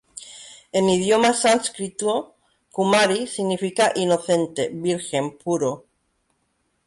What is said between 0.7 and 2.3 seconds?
En idioma sánscrito,